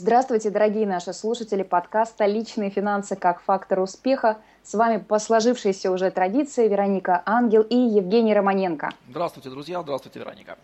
[0.00, 4.36] Здравствуйте, дорогие наши слушатели подкаста «Личные финансы как фактор успеха».
[4.62, 8.90] С вами по сложившейся уже традиции Вероника Ангел и Евгений Романенко.
[9.10, 9.82] Здравствуйте, друзья.
[9.82, 10.56] Здравствуйте, Вероника.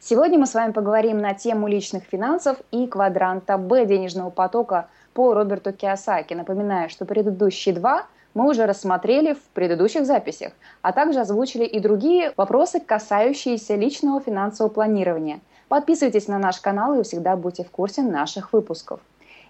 [0.00, 5.34] Сегодня мы с вами поговорим на тему личных финансов и квадранта Б денежного потока по
[5.34, 6.34] Роберту Киосаки.
[6.34, 10.52] Напоминаю, что предыдущие два мы уже рассмотрели в предыдущих записях,
[10.82, 15.38] а также озвучили и другие вопросы, касающиеся личного финансового планирования.
[15.68, 19.00] Подписывайтесь на наш канал и всегда будьте в курсе наших выпусков.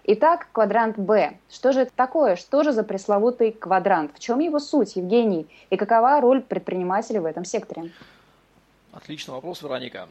[0.03, 1.37] Итак, квадрант Б.
[1.49, 2.35] Что же это такое?
[2.35, 4.15] Что же за пресловутый квадрант?
[4.15, 5.47] В чем его суть, Евгений?
[5.69, 7.91] И какова роль предпринимателей в этом секторе?
[8.91, 10.09] Отличный вопрос, Вероника.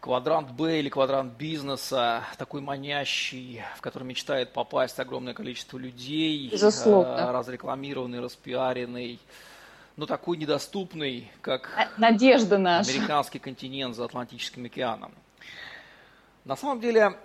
[0.00, 7.16] Квадрант Б или квадрант бизнеса, такой манящий, в который мечтает попасть огромное количество людей, Безусловно.
[7.18, 9.18] Э, разрекламированный, распиаренный,
[9.96, 12.90] но такой недоступный, как а, Надежда наша.
[12.90, 15.12] американский континент за Атлантическим океаном.
[16.46, 17.18] На самом деле,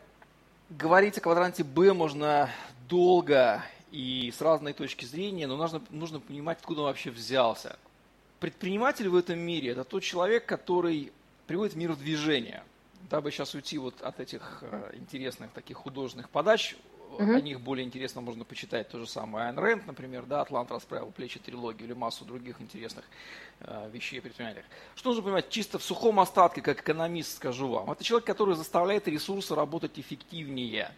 [0.72, 2.50] говорить о квадранте Б можно
[2.90, 7.78] долго и с разной точки зрения, но нужно, нужно понимать, откуда он вообще взялся.
[8.40, 11.14] Предприниматель в этом мире– это тот человек, который
[11.46, 12.64] приводит мир в движение.
[13.12, 16.76] Дабы сейчас уйти вот от этих э, интересных таких художественных подач,
[17.16, 17.34] угу.
[17.34, 21.12] о них более интересно можно почитать то же самое Айн Рэнд, например, да, «Атлант расправил
[21.12, 23.06] плечи» трилогию или массу других интересных
[23.60, 24.66] э, вещей о предпринимателях.
[24.96, 27.92] Что нужно понимать чисто в сухом остатке, как экономист скажу вам?
[27.92, 30.92] Это человек, который заставляет ресурсы работать эффективнее.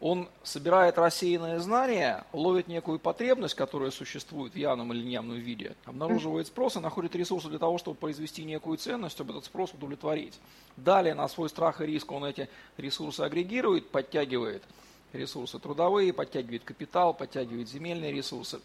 [0.00, 6.46] Он собирает рассеянные знания, ловит некую потребность, которая существует в явном или неявном виде, обнаруживает
[6.46, 10.38] спрос и находит ресурсы для того, чтобы произвести некую ценность, чтобы этот спрос удовлетворить.
[10.76, 14.62] Далее на свой страх и риск он эти ресурсы агрегирует, подтягивает–
[15.14, 18.60] ресурсы трудовые, подтягивает капитал, подтягивает земельные ресурсы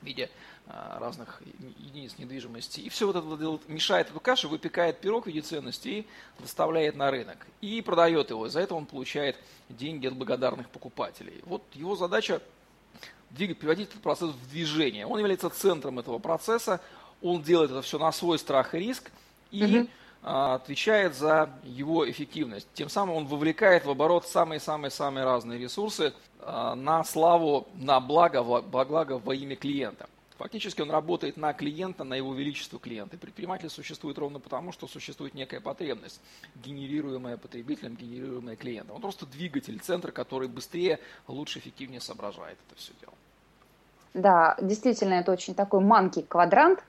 [0.00, 0.30] в виде
[0.66, 1.42] а, разных
[1.78, 2.80] единиц недвижимости.
[2.80, 6.06] И все вот это мешает эту кашу, выпекает пирог в виде ценности и
[6.38, 7.46] доставляет на рынок.
[7.60, 8.48] И продает его.
[8.48, 9.36] За это он получает
[9.68, 11.40] деньги от благодарных покупателей.
[11.44, 12.40] Вот его задача
[13.30, 15.06] двигать, приводить этот процесс в движение.
[15.06, 16.80] Он является центром этого процесса.
[17.22, 19.10] Он делает это все на свой страх и риск.
[19.50, 19.88] И угу.
[20.22, 22.68] А, отвечает за его эффективность.
[22.74, 29.18] Тем самым он вовлекает в оборот самые-самые-самые разные ресурсы а, на славу, на благо, благо
[29.18, 30.08] во имя клиента.
[30.36, 33.16] Фактически он работает на клиента, на его величество клиента.
[33.16, 36.20] Предприниматель существует ровно потому, что существует некая потребность,
[36.54, 38.96] генерируемая потребителем, генерируемая клиентом.
[38.96, 40.98] Он просто двигатель, центр, который быстрее,
[41.28, 43.12] лучше, эффективнее соображает это все дело.
[44.12, 46.82] Да, действительно, это очень такой манкий квадрант,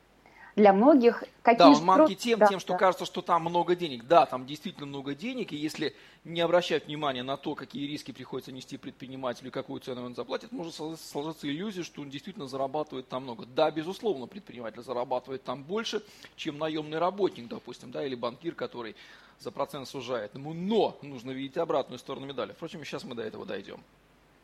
[0.56, 1.24] для многих.
[1.42, 2.80] Какие да, он манки тем, да, тем, что да.
[2.80, 4.06] кажется, что там много денег.
[4.06, 8.52] Да, там действительно много денег, и если не обращать внимания на то, какие риски приходится
[8.52, 13.46] нести предпринимателю, какую цену он заплатит, может сложиться иллюзия, что он действительно зарабатывает там много.
[13.46, 16.04] Да, безусловно, предприниматель зарабатывает там больше,
[16.36, 18.96] чем наемный работник, допустим, да, или банкир, который
[19.40, 20.36] за процент сужает.
[20.36, 22.52] Но нужно видеть обратную сторону медали.
[22.52, 23.82] Впрочем, сейчас мы до этого дойдем.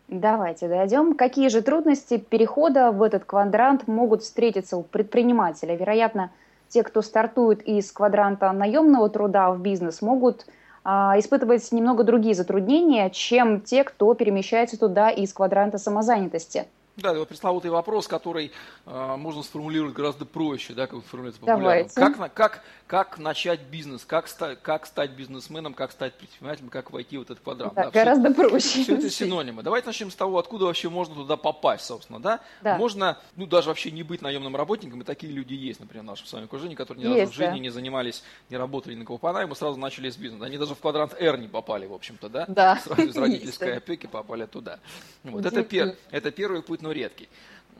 [0.07, 1.15] Давайте дойдем.
[1.15, 5.75] Какие же трудности перехода в этот квадрант могут встретиться у предпринимателя?
[5.75, 6.31] Вероятно,
[6.69, 10.45] те, кто стартует из квадранта наемного труда в бизнес, могут
[10.85, 16.67] а, испытывать немного другие затруднения, чем те, кто перемещается туда из квадранта самозанятости.
[16.97, 18.51] Да, вот пресловутый вопрос, который
[18.87, 21.87] э, можно сформулировать гораздо проще, да, как формулируется популярно.
[21.93, 27.19] Как, как, как начать бизнес, как, ста, как стать бизнесменом, как стать предпринимателем, как войти
[27.19, 27.75] в этот квадрат.
[27.75, 28.81] Да, да, гораздо все, проще.
[28.81, 29.61] Все это синонимы.
[29.61, 32.39] Давайте начнем с того, откуда вообще можно туда попасть, собственно, да?
[32.63, 32.77] да.
[32.77, 36.25] Можно, ну, даже вообще не быть наемным работником, и такие люди есть, например, в нашем
[36.25, 37.59] с вами окружении, которые ни разу в жизни да.
[37.59, 40.45] не занимались, не работали на кого по найму, сразу начали с бизнеса.
[40.45, 42.45] Они даже в квадрант R не попали, в общем-то, да?
[42.47, 42.77] Да.
[42.77, 44.79] Сразу из родительской опеки попали туда.
[45.23, 47.27] Вот, это, пер, это первый путь, но редкий.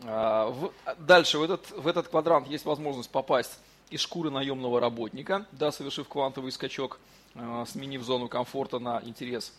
[0.03, 0.53] А,
[0.99, 3.57] дальше в этот, в этот квадрант есть возможность попасть
[3.89, 6.99] из шкуры наемного работника, да, совершив квантовый скачок,
[7.35, 9.53] а, сменив зону комфорта на интерес.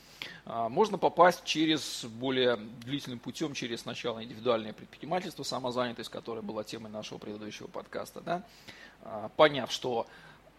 [0.44, 6.92] А, можно попасть через более длительным путем, через сначала индивидуальное предпринимательство, самозанятость, которая была темой
[6.92, 8.42] нашего предыдущего подкаста, да,
[9.37, 10.06] поняв, что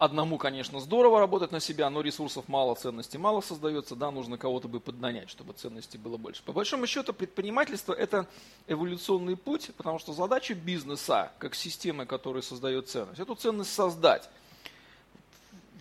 [0.00, 4.66] Одному, конечно, здорово работать на себя, но ресурсов мало, ценностей мало создается, да, нужно кого-то
[4.66, 6.42] бы поднанять, чтобы ценностей было больше.
[6.42, 8.26] По большому счету, предпринимательство– это
[8.66, 14.30] эволюционный путь, потому что задача бизнеса, как системы, которая создает ценность, эту ценность создать.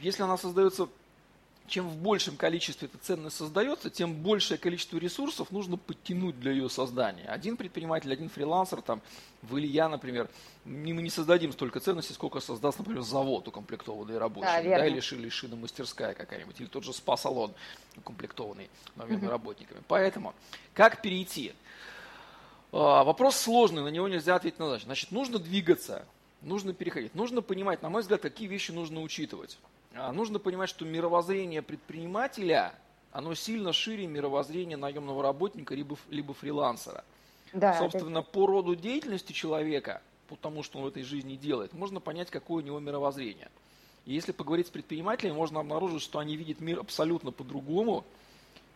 [0.02, 0.90] Если она создается
[1.70, 6.70] чем в большем количестве эта ценность создается, тем большее количество ресурсов нужно подтянуть для ее
[6.70, 7.26] создания.
[7.26, 9.02] Один предприниматель, один фрилансер, там,
[9.42, 10.30] вы или я, например,
[10.66, 15.30] мы не создадим столько ценностей, сколько создаст, например, завод укомплектованный рабочий, да, да, или, или
[15.30, 17.54] шиномастерская какая-нибудь, или тот же спа-салон
[17.98, 19.28] укомплектованный новыми угу.
[19.28, 19.82] работниками.
[19.88, 20.34] Поэтому,
[20.74, 21.54] как перейти?
[22.72, 26.06] А, вопрос сложный, на него нельзя ответить на Значит, нужно двигаться,
[26.42, 27.16] нужно переходить.
[27.16, 29.58] Нужно понимать, на мой взгляд, какие вещи нужно учитывать.
[29.94, 32.74] А, нужно понимать, что мировоззрение предпринимателя
[33.12, 37.04] оно сильно шире мировоззрения наемного работника либо, либо фрилансера.
[37.54, 38.30] Да, Собственно, это...
[38.30, 42.62] по роду деятельности человека, по тому, что он в этой жизни делает, можно понять, какое
[42.62, 43.50] у него мировоззрение.
[44.06, 48.06] И если поговорить с предпринимателями, можно обнаружить, что они видят мир абсолютно по-другому.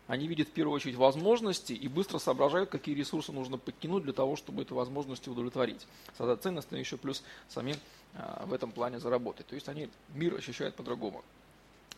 [0.07, 4.35] Они видят в первую очередь возможности и быстро соображают, какие ресурсы нужно подтянуть для того,
[4.35, 5.87] чтобы эти возможности удовлетворить.
[6.17, 7.77] Создать ценность, но еще плюс самим
[8.15, 9.47] а, в этом плане заработать.
[9.47, 11.23] То есть они мир ощущают по-другому.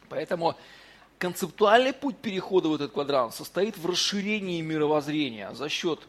[0.07, 0.55] Поэтому
[1.17, 5.99] концептуальный путь перехода в этот квадрант состоит в расширении мировоззрения за счет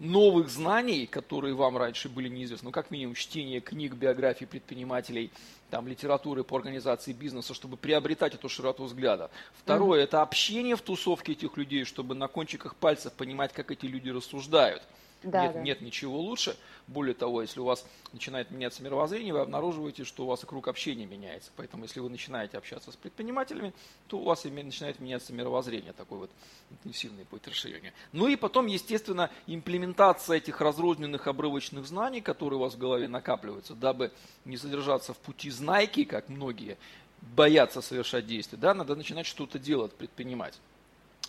[0.00, 5.30] новых знаний, которые вам раньше были неизвестны, ну, как минимум, чтение книг, биографий предпринимателей,
[5.70, 9.30] там, литературы по организации бизнеса, чтобы приобретать эту широту взгляда.
[9.62, 10.04] Второе, mm-hmm.
[10.04, 14.82] это общение в тусовке этих людей, чтобы на кончиках пальцев понимать, как эти люди рассуждают.
[15.22, 15.60] Да, нет, да.
[15.60, 16.56] нет ничего лучше.
[16.86, 20.68] Более того, если у вас начинает меняться мировоззрение, вы обнаруживаете, что у вас и круг
[20.68, 21.50] общения меняется.
[21.56, 23.72] Поэтому, если вы начинаете общаться с предпринимателями,
[24.08, 26.30] то у вас начинает меняться мировоззрение, такой вот
[26.70, 27.92] интенсивный путь расширения.
[28.12, 33.74] Ну и потом, естественно, имплементация этих разрозненных обрывочных знаний, которые у вас в голове накапливаются,
[33.74, 34.10] дабы
[34.44, 36.78] не содержаться в пути знайки, как многие
[37.20, 40.58] боятся совершать действия, да, надо начинать что-то делать, предпринимать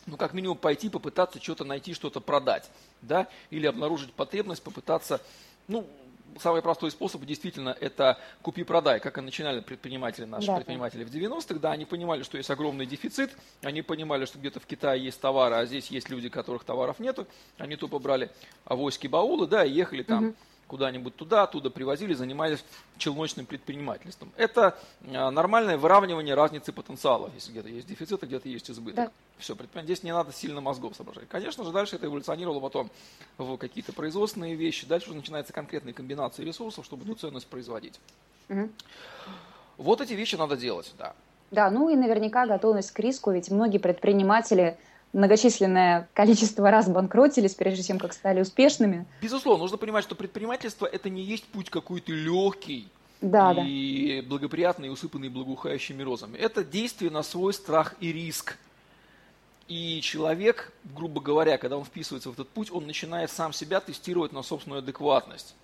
[0.05, 2.69] ну, как минимум, пойти, попытаться что-то найти, что-то продать,
[3.01, 5.21] да, или обнаружить потребность, попытаться,
[5.67, 5.87] ну,
[6.39, 10.55] самый простой способ действительно это купи-продай, как и начинали предприниматели, наши да.
[10.55, 13.31] предприниматели в 90-х, да, они понимали, что есть огромный дефицит,
[13.61, 17.27] они понимали, что где-то в Китае есть товары, а здесь есть люди, которых товаров нету,
[17.57, 18.29] они тупо брали
[18.65, 20.35] авоськи баулы, да, и ехали там угу
[20.71, 22.63] куда-нибудь туда, оттуда привозили, занимались
[22.97, 24.31] челночным предпринимательством.
[24.37, 24.77] Это
[25.13, 28.95] а, нормальное выравнивание разницы потенциала, если где-то есть дефицит, а где-то есть избыток.
[29.07, 29.11] Да.
[29.37, 31.27] Все, здесь не надо сильно мозгов соображать.
[31.27, 32.89] Конечно же, дальше это эволюционировало потом
[33.37, 37.99] в какие-то производственные вещи, дальше уже начинается конкретная комбинация ресурсов, чтобы эту ценность производить.
[38.47, 38.69] Угу.
[39.75, 41.13] Вот эти вещи надо делать, да.
[41.51, 44.77] Да, ну и наверняка готовность к риску, ведь многие предприниматели–
[45.13, 49.05] многочисленное количество раз банкротились, прежде чем как стали успешными.
[49.21, 52.87] Безусловно, нужно понимать, что предпринимательство это не есть путь какой-то легкий
[53.21, 54.27] да, и да.
[54.27, 56.37] благоприятный, усыпанный благоухающими розами.
[56.37, 58.57] Это действие на свой страх и риск.
[59.67, 64.33] И человек, грубо говоря, когда он вписывается в этот путь, он начинает сам себя тестировать
[64.33, 65.55] на собственную адекватность.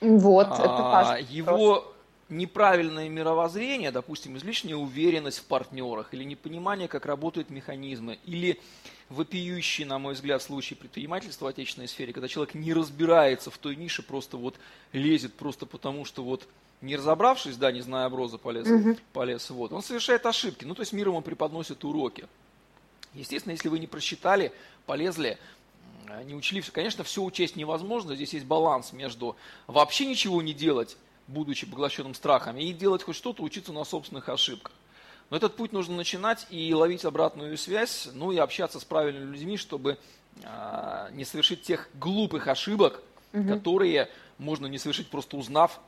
[0.00, 1.26] Вот, а, это важно.
[1.30, 1.93] Его
[2.28, 8.60] неправильное мировоззрение, допустим, излишняя уверенность в партнерах, или непонимание, как работают механизмы, или
[9.08, 13.76] вопиющий, на мой взгляд, случай предпринимательства в отечественной сфере, когда человек не разбирается в той
[13.76, 14.56] нише, просто вот
[14.92, 16.48] лезет просто потому, что вот
[16.80, 18.96] не разобравшись, да, не зная оброза, полез, угу.
[19.12, 22.26] полез вот, он совершает ошибки, ну, то есть мир ему преподносит уроки.
[23.14, 24.52] Естественно, если вы не просчитали,
[24.86, 25.38] полезли,
[26.24, 29.36] не учли все, конечно, все учесть невозможно, здесь есть баланс между
[29.66, 34.72] вообще ничего не делать, будучи поглощенным страхами, и делать хоть что-то, учиться на собственных ошибках.
[35.30, 39.56] Но этот путь нужно начинать и ловить обратную связь, ну и общаться с правильными людьми,
[39.56, 39.98] чтобы
[40.44, 43.48] а, не совершить тех глупых ошибок, угу.
[43.48, 45.80] которые можно не совершить, просто узнав,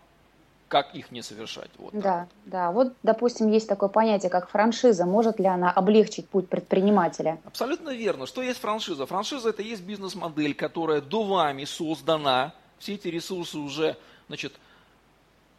[0.69, 1.71] как их не совершать.
[1.79, 2.73] Вот да, да.
[2.73, 5.05] Вот, допустим, есть такое понятие, как франшиза.
[5.05, 7.39] Может ли она облегчить путь предпринимателя?
[7.45, 8.27] Абсолютно верно.
[8.27, 9.07] Что есть франшиза?
[9.07, 12.53] Франшиза– это есть бизнес-модель, которая до вами создана.
[12.79, 13.97] Все эти ресурсы уже
[14.27, 14.55] значит,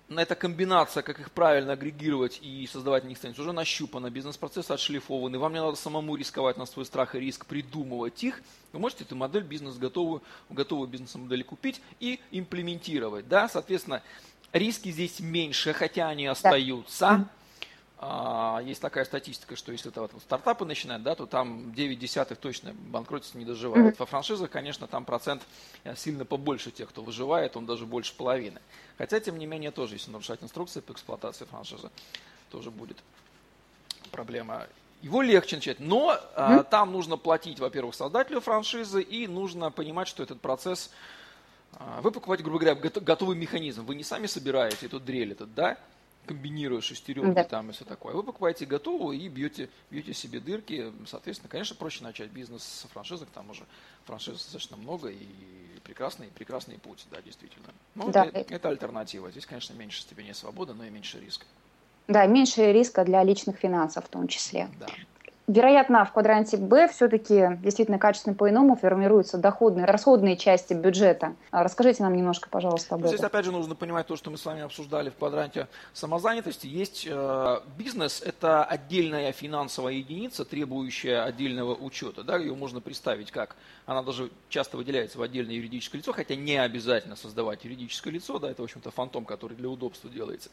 [0.09, 5.37] эта комбинация, как их правильно агрегировать и создавать на них ценность, уже нащупана, бизнес-процессы отшлифованы,
[5.37, 9.15] вам не надо самому рисковать на свой страх и риск, придумывать их, вы можете эту
[9.15, 13.27] модель бизнес готовую, готовую бизнес-модель купить и имплементировать.
[13.27, 13.49] Да?
[13.49, 14.01] Соответственно,
[14.53, 17.27] риски здесь меньше, хотя они остаются.
[17.99, 22.37] А, есть такая статистика, что если это вот стартапы начинают, да, то там 9 десятых
[22.37, 23.95] точно банкротиться не доживают.
[23.95, 23.99] Mm-hmm.
[23.99, 25.41] Во франшизах, конечно, там процент
[25.83, 28.61] э, сильно побольше тех, кто выживает, он даже больше половины.
[28.99, 31.89] Хотя, тем не менее, тоже, если нарушать инструкции по эксплуатации франшизы,
[32.51, 32.97] тоже будет
[34.11, 34.67] проблема.
[35.01, 36.33] Его легче начать, но mm-hmm.
[36.35, 40.91] а, там нужно платить, во-первых, создателю франшизы, и нужно понимать, что этот процесс
[41.73, 43.85] а, вы покупаете, грубо говоря, готовый механизм.
[43.85, 45.77] Вы не сами собираете эту дрель, этот, да,
[46.27, 47.43] комбинируя шестеренки да.
[47.43, 48.13] там и все такое.
[48.13, 50.91] Вы покупаете готовую и бьете, бьете себе дырки.
[51.07, 53.63] Соответственно, конечно, проще начать бизнес с франшизы, к тому же
[54.05, 55.25] франшиз достаточно много и
[55.83, 57.69] прекрасный, прекрасный путь, да, действительно.
[57.95, 58.25] Но да.
[58.25, 59.31] это, это альтернатива.
[59.31, 61.45] Здесь, конечно, меньше степени свободы, но и меньше риска.
[62.07, 64.69] Да, меньше риска для личных финансов в том числе.
[64.79, 64.87] Да.
[65.47, 71.37] Вероятно, в квадранте Б все-таки действительно качественно по-иному формируются доходные, расходные части бюджета.
[71.51, 73.11] А расскажите нам немножко, пожалуйста, об этом.
[73.11, 76.67] Здесь опять же нужно понимать то, что мы с вами обсуждали в квадранте самозанятости.
[76.67, 82.23] Есть э, бизнес, это отдельная финансовая единица, требующая отдельного учета.
[82.23, 86.57] Да, ее можно представить как, она даже часто выделяется в отдельное юридическое лицо, хотя не
[86.57, 90.49] обязательно создавать юридическое лицо, да, это, в общем-то, фантом, который для удобства делается.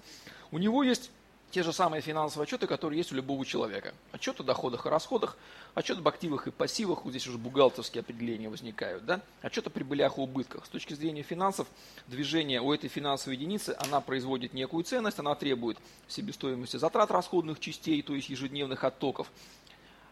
[0.53, 1.11] У него есть
[1.55, 3.95] те же самые финансовые отчеты, которые есть у любого человека.
[4.11, 5.37] Отчет о доходах и расходах,
[5.77, 9.21] отчет об активах и пассивах, вот здесь уже бухгалтерские определения возникают, да?
[9.41, 10.67] отчет о прибылях и убытках.
[10.67, 11.69] С точки зрения финансов,
[12.09, 18.03] движение у этой финансовой единицы, она производит некую ценность, она требует себестоимости затрат расходных частей,
[18.03, 19.31] то есть ежедневных оттоков.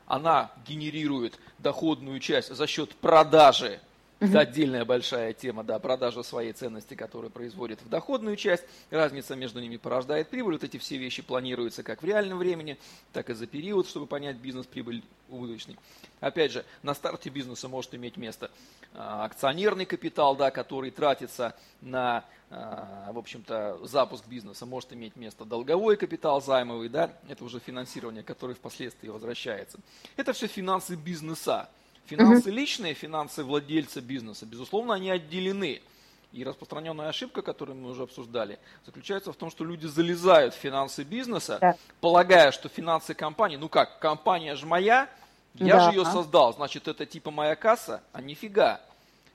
[0.07, 3.81] Она генерирует доходную часть за счет продажи
[4.23, 8.64] это отдельная большая тема, да, продажа своей ценности, которую производит в доходную часть.
[8.91, 10.55] Разница между ними порождает прибыль.
[10.55, 12.79] Вот эти все вещи планируются как в реальном времени,
[13.12, 15.76] так и за период, чтобы понять бизнес-прибыль убыточный.
[16.21, 18.50] Опять же, на старте бизнеса может иметь место
[18.95, 24.67] а, акционерный капитал, да, который тратится на, а, в общем-то, запуск бизнеса.
[24.67, 29.79] Может иметь место долговой капитал займовый, да, это уже финансирование, которое впоследствии возвращается.
[30.17, 31.69] Это все финансы бизнеса.
[32.06, 32.56] Финансы угу.
[32.56, 35.82] личные, финансы владельца бизнеса, безусловно, они отделены.
[36.32, 41.04] И распространенная ошибка, которую мы уже обсуждали, заключается в том, что люди залезают в финансы
[41.04, 41.76] бизнеса, да.
[42.00, 45.11] полагая, что финансы компании, ну как, компания же моя,
[45.54, 45.90] я да.
[45.90, 48.80] же ее создал, значит, это типа моя касса, а нифига.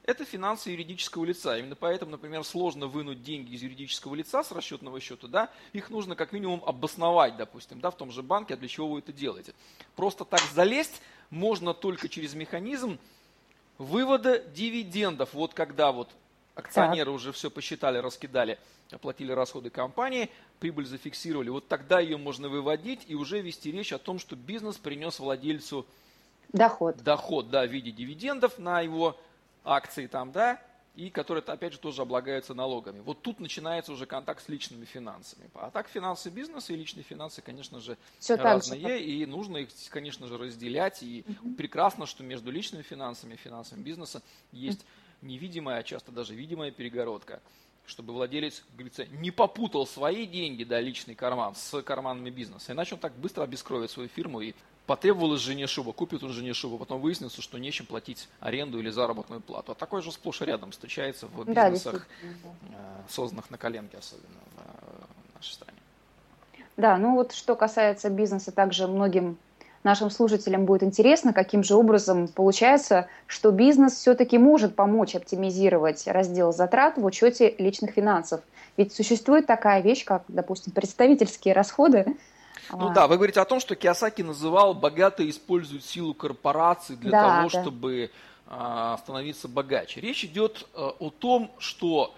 [0.03, 1.57] Это финансы юридического лица.
[1.57, 6.15] Именно поэтому, например, сложно вынуть деньги из юридического лица с расчетного счета, да, их нужно
[6.15, 9.53] как минимум обосновать, допустим, да, в том же банке, а для чего вы это делаете.
[9.95, 12.99] Просто так залезть можно только через механизм
[13.77, 15.33] вывода дивидендов.
[15.33, 16.09] Вот когда вот
[16.55, 17.15] акционеры так.
[17.15, 18.57] уже все посчитали, раскидали,
[18.91, 20.29] оплатили расходы компании,
[20.59, 24.77] прибыль зафиксировали, вот тогда ее можно выводить и уже вести речь о том, что бизнес
[24.77, 25.85] принес владельцу
[26.53, 29.17] доход, доход да, в виде дивидендов на его
[29.63, 30.61] акции там, да,
[30.97, 33.01] и которые, опять же, тоже облагаются налогами.
[33.01, 35.47] Вот тут начинается уже контакт с личными финансами.
[35.53, 38.99] А так финансы бизнеса и личные финансы, конечно же, Все разные, же.
[38.99, 41.03] и нужно их, конечно же, разделять.
[41.03, 41.53] И угу.
[41.53, 44.83] прекрасно, что между личными финансами и финансами бизнеса есть
[45.21, 47.41] невидимая, а часто даже видимая перегородка
[47.85, 52.73] чтобы владелец, говорится, не попутал свои деньги, да, личный карман с карманами бизнеса.
[52.73, 54.53] Иначе он так быстро обескровит свою фирму и
[54.87, 59.41] потребовалась жене шуба, купит он жене шубу, потом выяснится, что нечем платить аренду или заработную
[59.41, 59.73] плату.
[59.73, 62.07] А такое же сплошь и рядом встречается в бизнесах,
[62.69, 62.77] да,
[63.09, 65.77] созданных на коленке, особенно в э, нашей стране.
[66.77, 69.37] Да, ну вот что касается бизнеса, также многим
[69.83, 76.53] нашим слушателям будет интересно, каким же образом получается, что бизнес все-таки может помочь оптимизировать раздел
[76.53, 78.41] затрат в учете личных финансов.
[78.77, 82.05] Ведь существует такая вещь, как, допустим, представительские расходы,
[82.71, 87.37] ну да, вы говорите о том, что Киосаки называл богатые используют силу корпораций для да,
[87.37, 87.61] того, да.
[87.61, 88.11] чтобы
[88.47, 90.01] а, становиться богаче.
[90.01, 92.15] Речь идет а, о том, что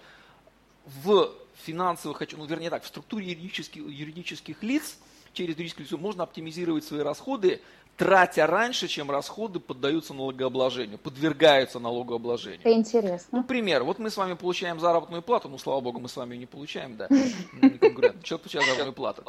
[1.02, 1.30] в
[1.64, 4.98] финансовых, ну вернее так, в структуре юридических, юридических лиц
[5.32, 7.60] через юридическое лицо можно оптимизировать свои расходы,
[7.96, 12.60] тратя раньше, чем расходы поддаются налогообложению, подвергаются налогообложению.
[12.60, 13.38] Это интересно.
[13.38, 13.84] Ну, пример.
[13.84, 16.46] Вот мы с вами получаем заработную плату, ну, слава богу, мы с вами ее не
[16.46, 17.08] получаем, да,
[17.62, 18.22] не конкурент.
[18.24, 19.22] Человек получает заработную плату.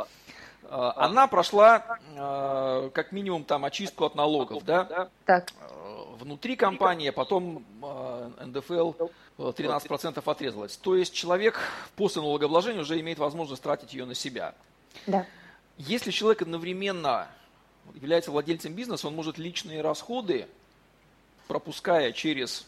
[0.72, 5.10] А, она прошла а, как минимум там очистку от налогов, да?
[5.26, 5.52] Так.
[5.60, 8.94] А, внутри компании, потом НДФЛ
[9.38, 10.78] 13% отрезалась.
[10.78, 11.60] То есть человек
[11.98, 14.56] после налогообложения уже имеет возможность тратить ее на себя.
[15.08, 15.26] Да.
[15.78, 17.28] Если человек одновременно
[17.94, 20.48] является владельцем бизнеса, он может личные расходы,
[21.50, 22.66] пропуская через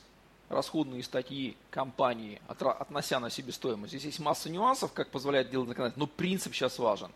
[0.50, 3.92] расходные статьи компании, относя на себестоимость.
[3.92, 7.12] Здесь есть масса нюансов, как позволяет делать законодательство, но принцип сейчас важен.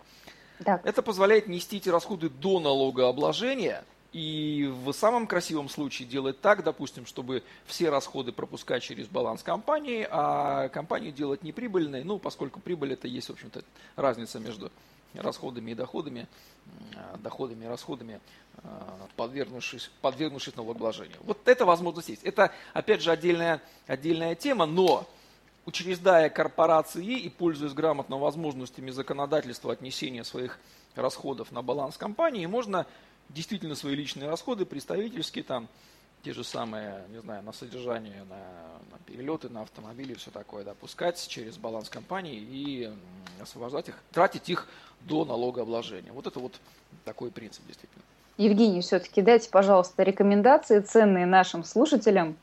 [0.64, 0.86] Так.
[0.86, 3.84] Это позволяет нести эти расходы до налогообложения
[4.14, 10.08] и в самом красивом случае делать так, допустим, чтобы все расходы пропускать через баланс компании,
[10.10, 13.64] а компанию делать неприбыльной, ну, поскольку прибыль это есть, в общем-то,
[13.96, 14.72] разница между
[15.14, 16.28] расходами и доходами,
[17.20, 18.20] доходами и расходами,
[19.16, 21.18] подвергнувшись, подвергнувшись налогообложению.
[21.24, 22.24] Вот эта возможность есть.
[22.24, 25.08] Это, опять же, отдельная, отдельная тема, но
[25.68, 30.60] учреждая корпорации и пользуясь грамотно возможностями законодательства отнесения своих
[30.96, 32.88] расходов на баланс компании, можно
[33.30, 35.68] действительно свои личные расходы, представительские там,
[36.24, 38.38] те же самые, не знаю, на содержание, на,
[38.92, 42.90] на перелеты, на автомобили, все такое, да, пускать через баланс компании и
[43.42, 44.68] освобождать их, тратить их
[45.02, 46.14] до налогообложения.
[46.14, 46.54] Вот это вот
[47.04, 48.04] такой принцип действительно.
[48.38, 52.38] Евгений, все-таки дайте, пожалуйста, рекомендации ценные нашим слушателям,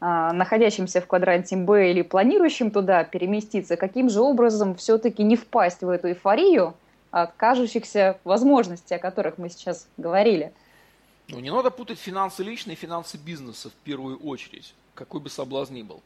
[0.00, 5.88] находящимся в квадранте Б или планирующим туда переместиться, каким же образом все-таки не впасть в
[5.88, 6.74] эту эйфорию
[7.10, 10.52] от кажущихся возможностей, о которых мы сейчас говорили.
[11.28, 15.74] Ну, не надо путать финансы личные и финансы бизнеса в первую очередь, какой бы соблазн
[15.74, 16.02] ни был.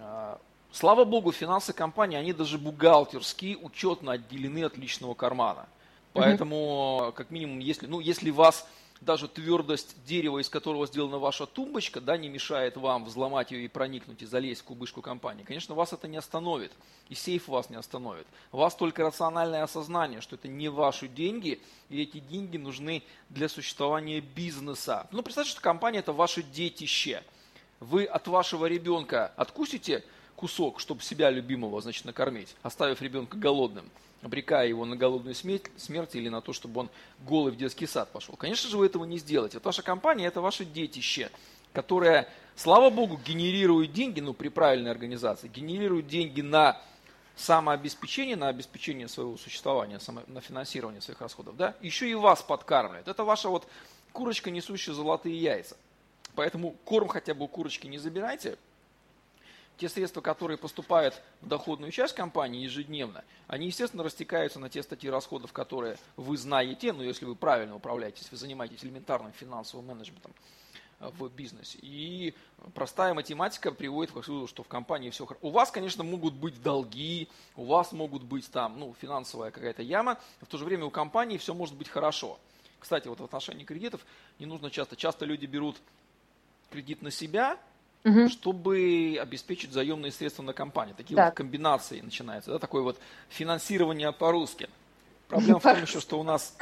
[0.00, 0.38] А,
[0.70, 5.66] слава богу, финансы компании, они даже бухгалтерские, учетно отделены от личного кармана.
[6.14, 8.66] Поэтому, как минимум, если, ну, если вас
[9.00, 13.68] даже твердость дерева, из которого сделана ваша тумбочка, да, не мешает вам взломать ее и
[13.68, 15.42] проникнуть и залезть в кубышку компании.
[15.42, 16.72] Конечно, вас это не остановит,
[17.08, 18.26] и сейф вас не остановит.
[18.52, 24.20] Вас только рациональное осознание, что это не ваши деньги, и эти деньги нужны для существования
[24.20, 25.08] бизнеса.
[25.10, 27.24] Ну, представьте, что компания– это ваше детище.
[27.80, 30.04] Вы от вашего ребенка откусите
[30.36, 33.90] кусок, чтобы себя любимого, значит, накормить, оставив ребенка голодным–
[34.24, 36.90] обрекая его на голодную смерть, смерть или на то, чтобы он
[37.20, 38.34] голый в детский сад пошел.
[38.36, 39.58] Конечно же, вы этого не сделаете.
[39.58, 41.30] Вот ваша компания– это ваше детище,
[41.72, 46.80] которое, слава богу, генерирует деньги, ну, при правильной организации, генерирует деньги на
[47.36, 53.08] самообеспечение, на обеспечение своего существования, на финансирование своих расходов, да, еще и вас подкармливает.
[53.08, 53.66] Это ваша вот
[54.12, 55.76] курочка, несущая золотые яйца.
[56.34, 58.56] Поэтому корм хотя бы у курочки не забирайте,
[59.76, 65.10] те средства, которые поступают в доходную часть компании ежедневно, они, естественно, растекаются на те статьи
[65.10, 70.32] расходов, которые вы знаете, но ну, если вы правильно управляетесь, вы занимаетесь элементарным финансовым менеджментом
[71.00, 71.78] э, в бизнесе.
[71.82, 72.34] И
[72.74, 75.46] простая математика приводит к выводу, что в компании все хорошо.
[75.46, 80.18] У вас, конечно, могут быть долги, у вас могут быть там, ну, финансовая какая-то яма,
[80.40, 82.38] в то же время у компании все может быть хорошо.
[82.78, 84.04] Кстати, вот в отношении кредитов
[84.38, 85.76] не нужно часто, часто люди берут
[86.70, 87.58] кредит на себя,
[88.04, 88.28] угу.
[88.28, 90.94] чтобы обеспечить заемные средства на компанию.
[90.96, 91.30] Такие так.
[91.30, 94.68] вот комбинации начинаются, да, такое вот финансирование по-русски.
[95.28, 96.56] Проблема в том еще, что у нас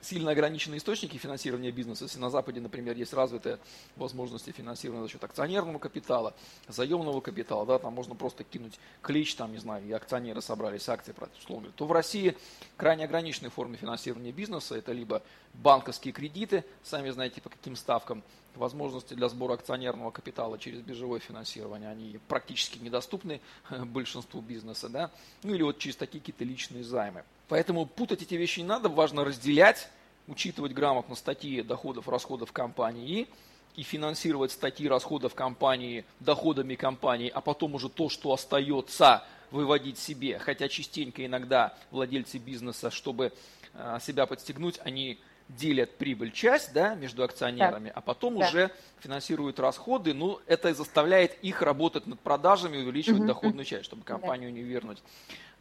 [0.00, 2.04] сильно ограниченные источники финансирования бизнеса.
[2.04, 3.58] Если на Западе, например, есть развитые
[3.96, 6.34] возможности финансирования за счет акционерного капитала,
[6.68, 11.14] заемного капитала, да, там можно просто кинуть клич, там, не знаю, и акционеры собрались акции
[11.38, 12.36] условно, то в России
[12.76, 14.76] крайне ограниченные формы финансирования бизнеса.
[14.76, 15.22] Это либо
[15.54, 18.22] банковские кредиты, сами знаете, по каким ставкам,
[18.56, 25.10] возможности для сбора акционерного капитала через биржевое финансирование, они практически недоступны большинству бизнеса, да,
[25.42, 27.24] ну или вот через такие какие-то личные займы.
[27.48, 29.88] Поэтому путать эти вещи не надо, важно разделять,
[30.26, 33.28] учитывать грамотно статьи доходов, расходов компании
[33.76, 40.38] и финансировать статьи расходов компании доходами компании, а потом уже то, что остается, выводить себе.
[40.38, 43.32] Хотя частенько иногда владельцы бизнеса, чтобы
[43.74, 47.98] э, себя подстегнуть, они делят прибыль часть да, между акционерами, так.
[47.98, 48.46] а потом да.
[48.46, 48.70] уже
[49.00, 50.14] финансируют расходы.
[50.14, 53.28] Ну, это заставляет их работать над продажами, увеличивать угу.
[53.28, 54.56] доходную часть, чтобы компанию да.
[54.56, 55.02] не вернуть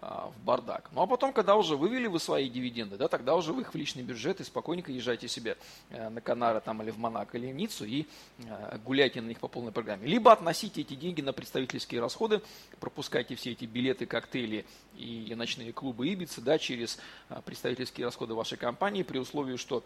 [0.05, 0.89] а, в бардак.
[0.91, 3.77] Ну а потом, когда уже вывели вы свои дивиденды, да, тогда уже вы их в
[3.77, 5.55] личный бюджет и спокойненько езжайте себе
[5.91, 8.05] э, на Канары там, или в Монако или в Ниццу и
[8.39, 10.05] э, гуляйте на них по полной программе.
[10.05, 12.41] Либо относите эти деньги на представительские расходы,
[12.81, 14.65] пропускайте все эти билеты, коктейли
[14.97, 19.83] и ночные клубы Ибицы да, через э, представительские расходы вашей компании при условии, что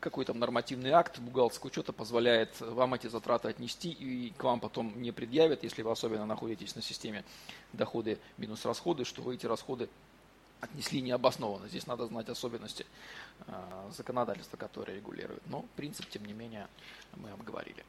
[0.00, 5.00] какой там нормативный акт бухгалтерского учета позволяет вам эти затраты отнести и к вам потом
[5.00, 7.24] не предъявят, если вы особенно находитесь на системе
[7.72, 9.88] доходы минус расходы, что вы эти расходы
[10.60, 11.68] отнесли необоснованно.
[11.68, 12.84] Здесь надо знать особенности
[13.46, 13.52] э,
[13.96, 15.42] законодательства, которое регулирует.
[15.46, 16.66] Но принцип, тем не менее,
[17.16, 17.84] мы обговорили.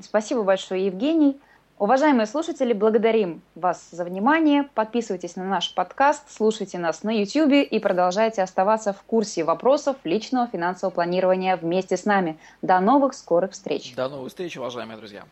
[0.00, 1.38] Спасибо большое, Евгений.
[1.80, 4.64] Уважаемые слушатели, благодарим вас за внимание.
[4.74, 10.46] Подписывайтесь на наш подкаст, слушайте нас на YouTube и продолжайте оставаться в курсе вопросов личного
[10.46, 12.38] финансового планирования вместе с нами.
[12.60, 13.94] До новых скорых встреч.
[13.94, 15.24] До новых встреч, уважаемые друзья.